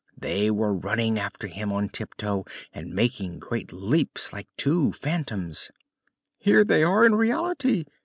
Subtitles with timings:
[0.17, 5.69] They were running after him on tiptoe and making great leaps like two phantoms.
[6.39, 7.83] "Here they are in reality!"